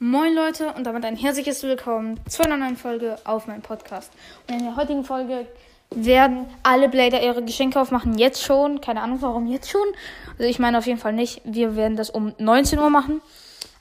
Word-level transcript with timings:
Moin 0.00 0.32
Leute 0.32 0.72
und 0.74 0.84
damit 0.84 1.04
ein 1.04 1.16
herzliches 1.16 1.64
Willkommen 1.64 2.20
zu 2.28 2.44
einer 2.44 2.56
neuen 2.56 2.76
Folge 2.76 3.16
auf 3.24 3.48
meinem 3.48 3.62
Podcast. 3.62 4.12
Und 4.48 4.54
in 4.54 4.64
der 4.64 4.76
heutigen 4.76 5.02
Folge 5.02 5.48
werden 5.90 6.46
alle 6.62 6.88
Blader 6.88 7.20
ihre 7.20 7.42
Geschenke 7.42 7.80
aufmachen. 7.80 8.16
Jetzt 8.16 8.44
schon. 8.44 8.80
Keine 8.80 9.02
Ahnung 9.02 9.20
warum 9.22 9.48
jetzt 9.48 9.68
schon. 9.68 9.88
Also 10.34 10.44
ich 10.44 10.60
meine 10.60 10.78
auf 10.78 10.86
jeden 10.86 11.00
Fall 11.00 11.14
nicht. 11.14 11.42
Wir 11.44 11.74
werden 11.74 11.96
das 11.96 12.10
um 12.10 12.32
19 12.38 12.78
Uhr 12.78 12.90
machen. 12.90 13.20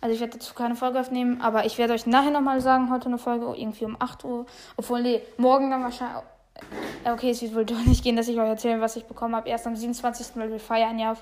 Also 0.02 0.16
ich 0.16 0.20
werde 0.20 0.40
dazu 0.40 0.56
keine 0.56 0.76
Folge 0.76 1.00
aufnehmen, 1.00 1.40
aber 1.40 1.68
ich 1.68 1.78
werde 1.78 1.94
euch 1.94 2.08
nachher 2.08 2.32
nochmal 2.32 2.62
sagen, 2.62 2.92
heute 2.92 3.06
eine 3.06 3.20
Folge, 3.20 3.54
irgendwie 3.56 3.86
um 3.86 3.96
8 4.00 4.24
Uhr. 4.24 4.48
Obwohl, 4.76 5.04
nee, 5.04 5.22
morgen 5.38 5.70
dann 5.70 5.84
wahrscheinlich. 5.84 6.24
Okay, 7.06 7.30
es 7.30 7.44
wird 7.44 7.54
wohl 7.54 7.66
doch 7.66 7.86
nicht 7.86 8.04
gehen, 8.04 8.16
dass 8.16 8.28
ich 8.28 8.40
euch 8.40 8.50
erzähle, 8.50 8.82
was 8.82 8.96
ich 8.96 9.06
bekommen 9.06 9.36
habe. 9.36 9.50
Erst 9.50 9.68
am 9.68 9.76
27. 9.76 10.30
weil 10.34 10.52
wir 10.52 10.60
feiern 10.60 10.98
ja 10.98 11.16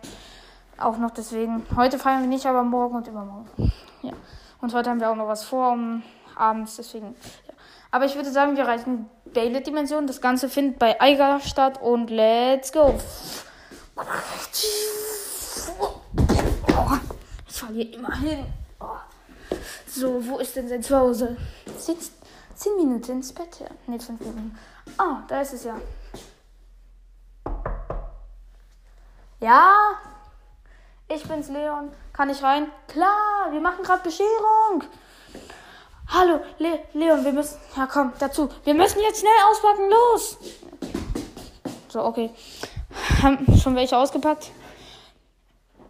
auch 0.77 0.97
noch 0.97 1.11
deswegen. 1.11 1.65
Heute 1.75 1.99
feiern 1.99 2.21
wir 2.21 2.29
nicht, 2.29 2.45
aber 2.45 2.63
morgen 2.63 2.95
und 2.95 3.07
übermorgen. 3.09 3.73
Ja. 4.01 4.13
Und 4.61 4.73
heute 4.73 4.89
haben 4.89 4.99
wir 4.99 5.09
auch 5.09 5.15
noch 5.15 5.27
was 5.27 5.43
vor 5.43 5.71
um 5.73 6.03
abends, 6.35 6.75
deswegen. 6.77 7.15
Ja. 7.47 7.53
Aber 7.91 8.05
ich 8.05 8.15
würde 8.15 8.31
sagen, 8.31 8.57
wir 8.57 8.67
reichen 8.67 9.09
Baylet-Dimension. 9.33 10.07
Das 10.07 10.21
Ganze 10.21 10.49
findet 10.49 10.79
bei 10.79 10.99
Eiger 10.99 11.39
statt 11.39 11.81
und 11.81 12.09
let's 12.09 12.71
go. 12.71 12.95
Ich 17.47 17.55
falle 17.55 17.73
hier 17.73 17.93
immer 17.93 18.15
hin. 18.17 18.45
So, 19.87 20.27
wo 20.27 20.39
ist 20.39 20.55
denn 20.55 20.67
sein 20.67 20.83
Zuhause? 20.83 21.37
Sitzt 21.77 22.13
zehn 22.55 22.75
Minuten 22.75 23.11
ins 23.13 23.33
Bett. 23.33 23.59
Ja. 23.59 23.67
Nee, 23.87 23.99
fünf 23.99 24.19
Minuten. 24.19 24.57
Ah, 24.97 25.23
da 25.27 25.41
ist 25.41 25.53
es 25.53 25.63
ja. 25.63 25.75
Ja, 29.39 29.73
ich 31.07 31.23
bin's, 31.27 31.49
Leon. 31.49 31.91
Kann 32.13 32.29
ich 32.29 32.41
rein? 32.41 32.71
Klar, 32.87 33.51
wir 33.51 33.61
machen 33.61 33.83
gerade 33.83 34.03
Bescherung. 34.03 34.83
Hallo, 36.07 36.39
Le 36.59 36.79
Leon, 36.93 37.25
wir 37.25 37.33
müssen. 37.33 37.57
Ja, 37.75 37.87
komm, 37.87 38.13
dazu. 38.19 38.49
Wir 38.63 38.73
müssen 38.73 38.99
jetzt 39.01 39.19
schnell 39.19 39.31
auspacken. 39.49 39.89
Los! 39.89 40.37
So, 41.89 42.03
okay. 42.03 42.31
Haben 43.21 43.57
schon 43.57 43.75
welche 43.75 43.97
ausgepackt? 43.97 44.51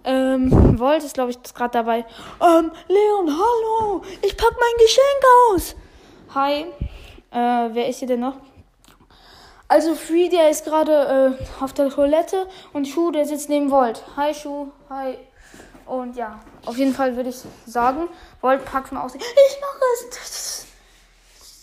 Ähm, 0.04 0.80
Volt 0.80 1.04
ist, 1.04 1.16
glaube 1.16 1.32
ich, 1.32 1.42
gerade 1.42 1.72
dabei. 1.72 2.06
Ähm, 2.42 2.72
Leon, 2.88 3.28
hallo! 3.28 4.04
Ich 4.22 4.38
pack 4.38 4.54
mein 4.54 4.86
Geschenk 4.86 5.24
aus! 5.52 5.76
Hi. 6.36 6.66
Äh, 7.32 7.74
wer 7.74 7.88
ist 7.90 8.00
hier 8.00 8.08
denn 8.08 8.20
noch? 8.20 8.36
Also 9.68 9.96
Free, 9.96 10.30
der 10.30 10.50
ist 10.50 10.64
gerade 10.64 11.38
äh, 11.40 11.64
auf 11.64 11.74
der 11.74 11.90
Toilette 11.90 12.48
und 12.74 12.88
Schuh, 12.88 13.12
der 13.12 13.26
sitzt 13.26 13.50
neben 13.50 13.72
Volt. 13.72 14.04
Hi 14.16 14.34
Schuh, 14.34 14.72
hi. 14.90 15.18
Und 15.86 16.16
ja, 16.16 16.40
auf 16.66 16.78
jeden 16.78 16.94
Fall 16.94 17.16
würde 17.16 17.30
ich 17.30 17.42
sagen, 17.66 18.08
Volt 18.42 18.64
packt 18.66 18.92
mal 18.92 19.02
aus. 19.02 19.16
Ich 19.16 19.22
mache 19.22 19.80
es. 20.24 20.68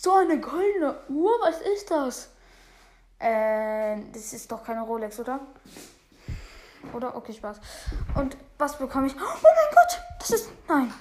So 0.01 0.13
eine 0.15 0.41
goldene 0.41 0.97
Uhr, 1.09 1.31
was 1.43 1.61
ist 1.61 1.91
das? 1.91 2.31
Äh, 3.21 3.97
das 4.13 4.33
ist 4.33 4.51
doch 4.51 4.65
keine 4.65 4.83
Rolex, 4.83 5.21
oder? 5.21 5.39
Oder? 6.93 7.15
Okay, 7.15 7.33
Spaß. 7.33 7.61
Und 8.17 8.37
was 8.59 8.77
bekomme 8.79 9.07
ich? 9.07 9.15
Oh 9.15 9.19
mein 9.21 9.71
Gott, 9.71 10.01
das 10.19 10.31
ist. 10.31 10.51
Nein. 10.69 10.93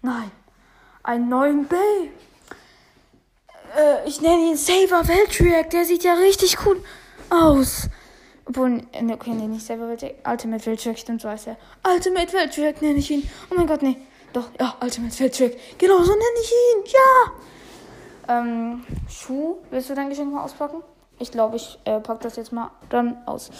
Nein. 0.00 0.30
Neuen 1.28 1.66
Bay. 1.66 2.12
Äh, 3.80 4.08
ich 4.08 4.20
nenne 4.20 4.50
ihn 4.50 4.56
Saber 4.56 5.06
Weltreact. 5.06 5.72
Der 5.72 5.84
sieht 5.84 6.04
ja 6.04 6.14
richtig 6.14 6.58
cool 6.66 6.82
aus. 7.30 7.88
Obwohl, 8.44 8.68
ne, 9.00 9.14
okay, 9.14 9.30
nee, 9.30 9.46
nicht 9.46 9.64
Saber 9.64 9.88
Weltreact. 9.88 10.26
Ultimate 10.26 10.66
Weltreact, 10.66 10.98
stimmt, 10.98 11.22
so 11.22 11.28
heißt 11.28 11.48
er. 11.48 11.56
Ultimate 11.86 12.32
Weltreact 12.32 12.82
nenne 12.82 12.98
ich 12.98 13.10
ihn. 13.10 13.28
Oh 13.50 13.54
mein 13.56 13.66
Gott, 13.66 13.82
nee. 13.82 13.96
Doch, 14.32 14.50
ja, 14.58 14.74
Ultimate 14.80 15.18
Weltreact. 15.18 15.56
Genau, 15.78 15.98
so 16.02 16.12
nenne 16.12 16.24
ich 16.42 16.52
ihn. 16.52 16.92
Ja. 16.92 18.38
Ähm, 18.38 18.84
Schuh, 19.08 19.56
willst 19.70 19.90
du 19.90 19.94
dein 19.94 20.08
Geschenk 20.08 20.32
mal 20.32 20.44
auspacken? 20.44 20.82
Ich 21.18 21.30
glaube, 21.30 21.56
ich 21.56 21.78
äh, 21.84 22.00
pack 22.00 22.20
das 22.20 22.36
jetzt 22.36 22.52
mal 22.52 22.70
dann 22.88 23.18
aus. 23.26 23.50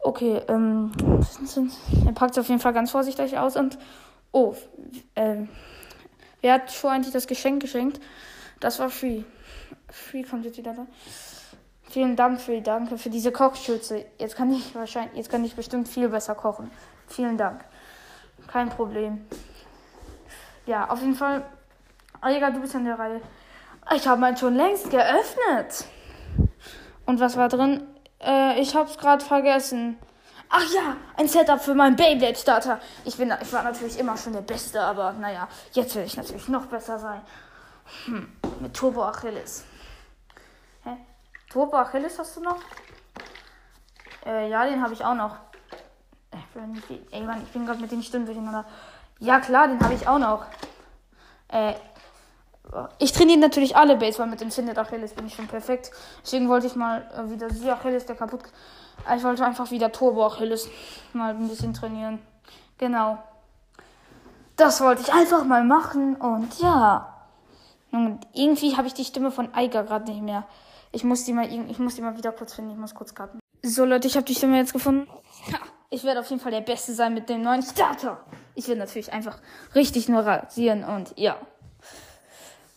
Okay, 0.00 0.40
ähm, 0.48 0.92
er 2.04 2.12
packt 2.12 2.32
es 2.32 2.38
auf 2.38 2.48
jeden 2.48 2.60
Fall 2.60 2.72
ganz 2.72 2.90
vorsichtig 2.90 3.38
aus 3.38 3.56
und, 3.56 3.78
oh, 4.30 4.54
ähm, 5.16 5.48
wer 6.42 6.54
hat 6.54 6.70
Schuh 6.70 6.88
eigentlich 6.88 7.12
das 7.12 7.26
Geschenk 7.26 7.60
geschenkt? 7.60 8.00
Das 8.60 8.78
war 8.78 8.88
Free. 8.88 9.22
Free 9.88 10.22
kommt 10.22 10.44
jetzt 10.44 10.58
wieder 10.58 10.74
da. 10.74 10.86
Vielen 11.88 12.16
Dank, 12.16 12.40
Free. 12.40 12.60
Danke 12.60 12.98
für 12.98 13.10
diese 13.10 13.32
Kochschürze. 13.32 14.04
Jetzt 14.18 14.36
kann 14.36 14.52
ich 14.52 14.74
wahrscheinlich, 14.74 15.16
jetzt 15.16 15.30
kann 15.30 15.44
ich 15.44 15.54
bestimmt 15.54 15.88
viel 15.88 16.08
besser 16.08 16.34
kochen. 16.34 16.70
Vielen 17.08 17.38
Dank. 17.38 17.64
Kein 18.48 18.68
Problem. 18.68 19.26
Ja, 20.66 20.90
auf 20.90 21.00
jeden 21.00 21.14
Fall. 21.14 21.44
Egal, 22.22 22.52
du 22.52 22.60
bist 22.60 22.74
an 22.74 22.84
der 22.84 22.98
Reihe. 22.98 23.20
Ich 23.94 24.06
habe 24.08 24.20
meinen 24.20 24.36
schon 24.36 24.56
längst 24.56 24.90
geöffnet. 24.90 25.84
Und 27.04 27.20
was 27.20 27.36
war 27.36 27.48
drin? 27.48 27.86
Äh, 28.20 28.60
ich 28.60 28.74
hab's 28.74 28.98
gerade 28.98 29.24
vergessen. 29.24 29.96
Ach 30.48 30.64
ja, 30.72 30.96
ein 31.16 31.28
Setup 31.28 31.60
für 31.60 31.74
meinen 31.74 31.96
Beyblade 31.96 32.36
Starter. 32.36 32.80
Ich 33.04 33.18
ich 33.18 33.52
war 33.52 33.62
natürlich 33.62 33.98
immer 33.98 34.16
schon 34.16 34.32
der 34.32 34.42
Beste, 34.42 34.80
aber 34.80 35.12
naja, 35.12 35.48
jetzt 35.72 35.94
will 35.94 36.04
ich 36.04 36.16
natürlich 36.16 36.48
noch 36.48 36.66
besser 36.66 36.98
sein. 36.98 37.20
Hm, 38.06 38.28
mit 38.60 38.74
Turbo 38.74 39.04
Achilles. 39.04 39.64
Hä? 40.84 40.96
Turbo 41.50 41.76
Achilles 41.76 42.18
hast 42.18 42.36
du 42.36 42.40
noch? 42.40 42.58
Äh, 44.24 44.50
ja, 44.50 44.64
den 44.66 44.82
habe 44.82 44.92
ich 44.92 45.04
auch 45.04 45.14
noch. 45.14 45.36
Äh, 46.32 46.94
ey, 47.12 47.22
Mann, 47.22 47.42
ich 47.42 47.52
bin 47.52 47.66
gerade 47.66 47.80
mit 47.80 47.92
den 47.92 48.02
Stimmen 48.02 48.26
durcheinander. 48.26 48.64
Ja, 49.18 49.40
klar, 49.40 49.68
den 49.68 49.80
habe 49.80 49.94
ich 49.94 50.06
auch 50.06 50.18
noch. 50.18 50.46
Äh, 51.48 51.74
ich 52.98 53.12
trainiere 53.12 53.38
natürlich 53.38 53.76
alle 53.76 53.96
Base, 53.96 54.18
weil 54.18 54.26
mit 54.26 54.40
dem 54.40 54.50
Findet 54.50 54.78
Achilles 54.78 55.14
bin 55.14 55.26
ich 55.26 55.34
schon 55.34 55.46
perfekt. 55.46 55.90
Deswegen 56.24 56.48
wollte 56.48 56.66
ich 56.66 56.74
mal 56.74 57.08
äh, 57.16 57.30
wieder 57.30 57.48
sie 57.50 57.70
Achilles, 57.70 58.06
der 58.06 58.16
kaputt. 58.16 58.42
Ich 59.16 59.22
wollte 59.22 59.44
einfach 59.44 59.70
wieder 59.70 59.92
Turbo 59.92 60.26
Achilles 60.26 60.68
mal 61.12 61.30
ein 61.30 61.48
bisschen 61.48 61.72
trainieren. 61.72 62.20
Genau. 62.78 63.22
Das 64.56 64.80
wollte 64.80 65.02
ich 65.02 65.12
einfach 65.12 65.44
mal 65.44 65.62
machen 65.64 66.16
und 66.16 66.58
ja. 66.60 67.15
Und 67.96 68.26
irgendwie 68.34 68.76
habe 68.76 68.86
ich 68.86 68.92
die 68.92 69.06
Stimme 69.06 69.30
von 69.30 69.54
Eiger 69.54 69.82
gerade 69.82 70.10
nicht 70.10 70.20
mehr. 70.20 70.46
Ich 70.92 71.02
muss 71.02 71.24
die 71.24 71.32
mal 71.32 71.46
ich 71.50 71.78
muss 71.78 71.94
die 71.94 72.02
mal 72.02 72.16
wieder 72.16 72.30
kurz 72.30 72.52
finden. 72.52 72.72
Ich 72.72 72.76
muss 72.76 72.94
kurz 72.94 73.14
cutten. 73.14 73.40
So 73.62 73.86
Leute, 73.86 74.06
ich 74.06 74.16
habe 74.16 74.26
die 74.26 74.34
Stimme 74.34 74.58
jetzt 74.58 74.74
gefunden. 74.74 75.08
Ja, 75.50 75.58
ich 75.88 76.04
werde 76.04 76.20
auf 76.20 76.28
jeden 76.28 76.42
Fall 76.42 76.52
der 76.52 76.60
Beste 76.60 76.92
sein 76.92 77.14
mit 77.14 77.30
dem 77.30 77.40
neuen 77.40 77.62
Starter. 77.62 78.20
Ich 78.54 78.68
werde 78.68 78.80
natürlich 78.80 79.14
einfach 79.14 79.38
richtig 79.74 80.10
nur 80.10 80.26
rasieren 80.26 80.84
und 80.84 81.14
ja. 81.16 81.36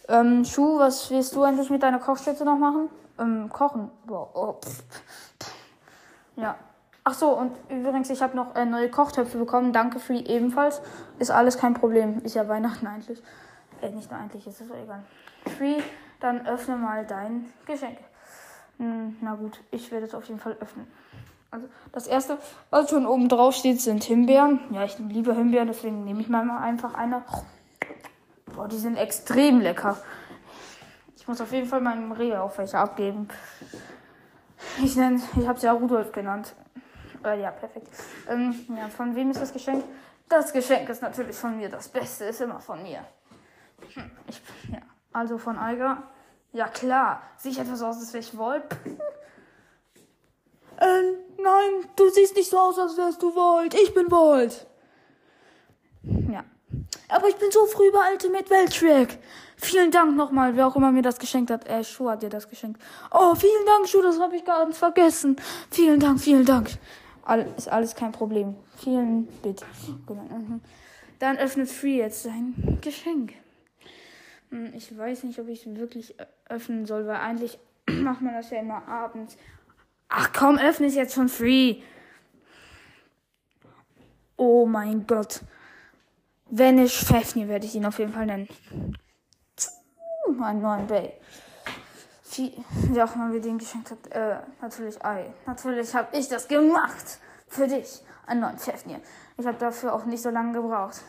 Ähm, 0.07 0.45
Schuh, 0.45 0.79
was 0.79 1.11
willst 1.11 1.35
du 1.35 1.43
eigentlich 1.43 1.69
mit 1.69 1.83
deiner 1.83 1.99
Kochstätte 1.99 2.45
noch 2.45 2.57
machen? 2.57 2.89
Ähm, 3.19 3.49
kochen. 3.49 3.91
Boah, 4.05 4.29
oh, 4.33 4.53
pff, 4.53 4.83
pff. 5.37 5.51
Ja. 6.37 6.55
Ach 7.03 7.13
so, 7.13 7.37
und 7.37 7.51
übrigens, 7.69 8.09
ich 8.09 8.21
habe 8.21 8.37
noch 8.37 8.55
äh, 8.55 8.65
neue 8.65 8.89
Kochtöpfe 8.89 9.37
bekommen. 9.37 9.73
Danke 9.73 9.99
für 9.99 10.13
die 10.13 10.27
ebenfalls. 10.27 10.81
Ist 11.17 11.31
alles 11.31 11.57
kein 11.57 11.73
Problem. 11.73 12.21
Ist 12.23 12.35
ja 12.35 12.47
Weihnachten 12.47 12.87
eigentlich. 12.87 13.21
Äh, 13.81 13.89
nicht 13.89 14.09
nur 14.11 14.19
eigentlich, 14.19 14.45
ist 14.45 14.61
es 14.61 14.69
egal. 14.69 15.03
Free, 15.57 15.81
dann 16.19 16.45
öffne 16.45 16.75
mal 16.75 17.05
dein 17.05 17.51
Geschenk. 17.65 17.97
Hm, 18.77 19.17
na 19.21 19.35
gut, 19.35 19.61
ich 19.71 19.91
werde 19.91 20.05
es 20.05 20.15
auf 20.15 20.25
jeden 20.27 20.39
Fall 20.39 20.57
öffnen. 20.59 20.87
Also, 21.51 21.67
das 21.91 22.07
erste, 22.07 22.37
was 22.69 22.89
schon 22.89 23.07
oben 23.07 23.27
drauf 23.27 23.55
steht, 23.55 23.81
sind 23.81 24.03
Himbeeren. 24.03 24.59
Ja, 24.71 24.83
ich 24.83 24.99
liebe 24.99 25.33
Himbeeren, 25.33 25.67
deswegen 25.67 26.03
nehme 26.03 26.21
ich 26.21 26.29
mal 26.29 26.49
einfach 26.59 26.93
eine. 26.93 27.23
Boah, 28.53 28.67
die 28.67 28.77
sind 28.77 28.97
extrem 28.97 29.59
lecker. 29.59 29.97
Ich 31.17 31.27
muss 31.27 31.41
auf 31.41 31.51
jeden 31.51 31.67
Fall 31.67 31.81
meinem 31.81 32.11
Reh 32.11 32.35
auch 32.37 32.57
welche 32.57 32.77
abgeben. 32.77 33.27
Ich 34.83 34.95
nenne, 34.95 35.21
ich 35.37 35.47
habe 35.47 35.59
sie 35.59 35.65
ja 35.65 35.73
Rudolf 35.73 36.11
genannt. 36.11 36.53
Äh, 37.23 37.41
ja, 37.41 37.51
perfekt. 37.51 37.89
Ähm, 38.29 38.55
ja, 38.77 38.87
von 38.89 39.15
wem 39.15 39.31
ist 39.31 39.41
das 39.41 39.51
Geschenk? 39.51 39.83
Das 40.27 40.53
Geschenk 40.53 40.87
ist 40.89 41.01
natürlich 41.01 41.35
von 41.35 41.57
mir. 41.57 41.69
Das 41.69 41.89
Beste 41.89 42.25
ist 42.25 42.41
immer 42.41 42.59
von 42.59 42.81
mir. 42.83 43.03
Hm, 43.95 44.11
ich, 44.27 44.41
ja. 44.71 44.81
Also 45.11 45.37
von 45.37 45.57
Eiger. 45.57 46.03
Ja 46.51 46.67
klar. 46.67 47.21
Sehe 47.37 47.51
ich 47.51 47.59
etwas 47.59 47.81
aus, 47.81 47.97
als 47.97 48.13
wäre 48.13 48.23
ich 48.23 48.37
Wolf? 48.37 48.63
ähm, 50.81 51.15
nein, 51.37 51.89
du 51.95 52.09
siehst 52.09 52.35
nicht 52.35 52.49
so 52.49 52.57
aus, 52.57 52.79
als 52.79 52.97
wärst 52.97 53.21
du 53.21 53.33
Volt. 53.35 53.73
Ich 53.73 53.93
bin 53.93 54.09
Volt. 54.09 54.65
Ja. 56.31 56.43
Aber 57.09 57.27
ich 57.27 57.35
bin 57.35 57.51
so 57.51 57.65
früh 57.65 57.91
bei 57.91 58.11
Ultimate 58.11 58.49
Welttrack. 58.49 59.17
Vielen 59.57 59.91
Dank 59.91 60.15
nochmal, 60.15 60.55
wer 60.55 60.67
auch 60.67 60.75
immer 60.75 60.91
mir 60.91 61.01
das 61.01 61.19
geschenkt 61.19 61.51
hat. 61.51 61.67
Äh, 61.67 61.83
Schuh 61.83 62.09
hat 62.09 62.23
dir 62.23 62.29
das 62.29 62.47
geschenkt. 62.49 62.81
Oh, 63.11 63.35
vielen 63.35 63.65
Dank, 63.65 63.89
Schuh, 63.89 64.01
das 64.01 64.19
habe 64.19 64.35
ich 64.35 64.45
ganz 64.45 64.77
vergessen. 64.77 65.35
Vielen 65.69 65.99
Dank, 65.99 66.21
vielen 66.21 66.45
Dank. 66.45 66.69
All, 67.23 67.45
ist 67.57 67.69
alles 67.69 67.93
kein 67.93 68.11
Problem. 68.11 68.55
Vielen 68.77 69.27
Bitte. 69.43 69.65
Mhm. 70.07 70.61
Dann 71.19 71.37
öffnet 71.37 71.69
Free 71.69 71.97
jetzt 71.97 72.23
sein 72.23 72.79
Geschenk. 72.81 73.33
Hm, 74.49 74.73
ich 74.73 74.97
weiß 74.97 75.23
nicht, 75.23 75.39
ob 75.39 75.47
ich 75.47 75.65
es 75.65 75.75
wirklich 75.75 76.15
öffnen 76.47 76.85
soll, 76.85 77.05
weil 77.07 77.17
eigentlich 77.17 77.59
macht 77.89 78.21
man 78.21 78.33
das 78.33 78.49
ja 78.49 78.59
immer 78.59 78.87
abends. 78.87 79.37
Ach 80.09 80.31
komm, 80.33 80.57
öffne 80.57 80.87
es 80.87 80.95
jetzt 80.95 81.13
schon 81.13 81.29
free. 81.29 81.81
Oh 84.37 84.65
mein 84.65 85.05
Gott. 85.05 85.41
Vanish 86.45 87.05
Fafnir 87.05 87.47
werde 87.47 87.65
ich 87.65 87.75
ihn 87.75 87.85
auf 87.85 87.99
jeden 87.99 88.13
Fall 88.13 88.25
nennen. 88.25 88.47
Mein 90.35 90.61
neuen 90.61 90.87
Bay. 90.87 91.13
Wie 92.35 93.01
auch 93.01 93.15
immer 93.15 93.33
wir 93.33 93.41
den 93.41 93.57
geschenkt 93.57 93.91
hat. 93.91 94.07
Äh, 94.11 94.37
natürlich 94.61 95.03
Ei. 95.03 95.33
Natürlich 95.45 95.93
habe 95.93 96.15
ich 96.17 96.27
das 96.27 96.47
gemacht. 96.47 97.19
Für 97.47 97.67
dich. 97.67 98.01
Einen 98.25 98.41
neuen 98.41 98.57
Fafnir. 98.57 99.01
Ich 99.37 99.45
habe 99.45 99.57
dafür 99.57 99.93
auch 99.93 100.05
nicht 100.05 100.21
so 100.21 100.29
lange 100.29 100.53
gebraucht. 100.53 101.01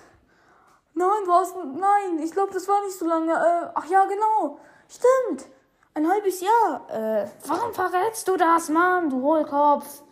Nein, 1.00 1.24
du 1.24 1.32
hast. 1.32 1.56
Nein, 1.56 2.18
ich 2.22 2.30
glaube, 2.30 2.52
das 2.52 2.68
war 2.68 2.82
nicht 2.84 2.98
so 2.98 3.06
lange. 3.06 3.32
Äh, 3.32 3.70
ach 3.74 3.86
ja, 3.86 4.04
genau. 4.04 4.58
Stimmt. 4.86 5.46
Ein 5.94 6.06
halbes 6.06 6.42
Jahr. 6.42 6.90
Äh, 6.90 7.26
warum 7.46 7.72
verrätst 7.72 8.28
du 8.28 8.36
das, 8.36 8.68
Mann, 8.68 9.08
du 9.08 9.22
Hohlkopf? 9.22 10.02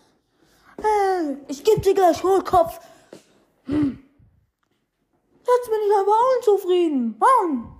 Äh, 0.79 1.35
ich 1.47 1.63
geb 1.63 1.83
dir 1.83 1.93
gleich 1.93 2.23
Hohlkopf. 2.23 2.81
Hm. 3.67 4.03
Jetzt 5.47 5.71
bin 5.71 5.81
ich 5.87 5.97
aber 5.97 6.17
unzufrieden. 6.37 7.19
Mann, 7.19 7.79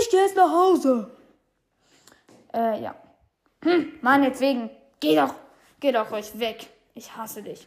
ich 0.00 0.10
gehe 0.10 0.20
jetzt 0.20 0.36
nach 0.36 0.52
Hause. 0.52 1.10
Äh, 2.52 2.82
ja. 2.82 2.94
Hm, 3.62 3.98
meinetwegen. 4.02 4.68
Geh 5.00 5.16
doch, 5.16 5.34
geh 5.80 5.92
doch 5.92 6.10
ruhig 6.12 6.38
weg. 6.38 6.68
Ich 6.92 7.16
hasse 7.16 7.42
dich. 7.42 7.66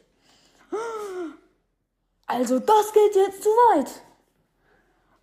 Also, 2.27 2.59
das 2.59 2.93
geht 2.93 3.15
jetzt 3.15 3.41
zu 3.41 3.49
weit. 3.49 4.03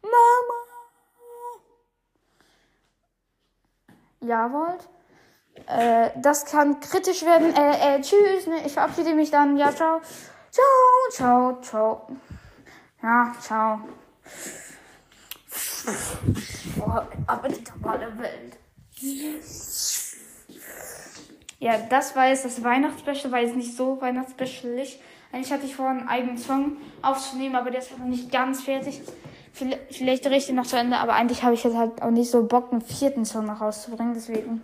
Mama. 0.05 0.61
Ja, 4.21 4.53
wollt? 4.53 4.89
Äh, 5.67 6.11
das 6.17 6.45
kann 6.47 6.81
kritisch 6.81 7.23
werden. 7.25 7.55
Äh, 7.55 7.97
äh, 7.97 8.01
tschüss, 8.01 8.47
ne? 8.47 8.65
Ich 8.67 8.73
verabschiede 8.73 9.15
mich 9.15 9.31
dann. 9.31 9.56
Ja, 9.56 9.75
ciao. 9.75 10.01
Ciao, 10.51 11.11
ciao, 11.11 11.61
ciao. 11.61 12.09
Ja, 13.03 13.35
ciao. 13.41 13.81
Oh, 16.81 17.01
aber 17.27 17.49
die 17.49 17.65
normale 17.71 18.19
Welt. 18.19 18.56
Ja, 21.59 21.79
das 21.79 22.17
war 22.17 22.29
jetzt 22.29 22.45
das 22.45 22.62
Weihnachtsspecial, 22.62 23.33
weil 23.33 23.47
es 23.47 23.55
nicht 23.55 23.77
so 23.77 24.01
weihnachtsspecialig. 24.01 25.01
Eigentlich 25.33 25.53
hatte 25.53 25.67
ich 25.67 25.77
vor, 25.77 25.89
einen 25.89 26.09
eigenen 26.09 26.39
Song 26.39 26.77
aufzunehmen, 27.03 27.56
aber 27.56 27.71
der 27.71 27.81
ist 27.81 27.99
noch 27.99 28.06
nicht 28.06 28.31
ganz 28.31 28.62
fertig. 28.62 29.03
Vielleicht 29.55 30.27
richte 30.27 30.51
ich 30.51 30.56
noch 30.56 30.67
zu 30.67 30.77
Ende, 30.77 30.97
aber 30.97 31.12
eigentlich 31.12 31.45
habe 31.45 31.55
ich 31.55 31.62
jetzt 31.62 31.77
halt 31.77 32.03
auch 32.03 32.11
nicht 32.11 32.29
so 32.29 32.43
Bock, 32.43 32.73
einen 32.73 32.81
vierten 32.81 33.25
Song 33.25 33.47
noch 33.47 33.61
rauszubringen. 33.61 34.12
Deswegen, 34.12 34.62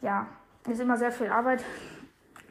ja, 0.00 0.26
ist 0.66 0.80
immer 0.80 0.96
sehr 0.96 1.12
viel 1.12 1.28
Arbeit. 1.28 1.62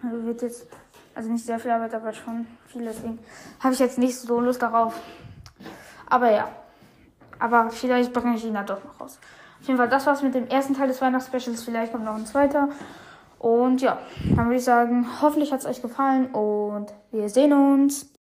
Also 0.04 0.24
wird 0.24 0.44
jetzt, 0.44 0.68
also 1.16 1.32
nicht 1.32 1.44
sehr 1.44 1.58
viel 1.58 1.72
Arbeit, 1.72 1.96
aber 1.96 2.14
schon 2.14 2.46
viel. 2.68 2.84
Deswegen 2.84 3.18
habe 3.60 3.74
ich 3.74 3.80
jetzt 3.80 3.98
nicht 3.98 4.16
so 4.16 4.40
Lust 4.40 4.62
darauf. 4.62 4.94
Aber 6.08 6.32
ja, 6.32 6.48
aber 7.40 7.72
vielleicht 7.72 8.14
bringe 8.14 8.36
ich 8.36 8.46
ihn 8.46 8.54
da 8.54 8.62
doch 8.62 8.84
noch 8.84 9.00
raus. 9.00 9.20
Auf 9.62 9.68
jeden 9.68 9.80
Fall, 9.80 9.90
das 9.90 10.06
war's 10.06 10.22
mit 10.22 10.36
dem 10.36 10.48
ersten 10.48 10.76
Teil 10.76 10.88
des 10.88 11.02
Weihnachtsspecials. 11.02 11.64
Vielleicht 11.64 11.92
kommt 11.92 12.06
noch 12.06 12.16
ein 12.16 12.28
zweiter. 12.28 12.70
Und 13.40 13.82
ja, 13.82 13.98
dann 14.36 14.46
würde 14.46 14.58
ich 14.58 14.64
sagen, 14.64 15.08
hoffentlich 15.22 15.52
hat 15.52 15.62
es 15.62 15.66
euch 15.66 15.82
gefallen 15.82 16.28
und 16.28 16.94
wir 17.12 17.30
sehen 17.30 17.52
uns. 17.52 18.15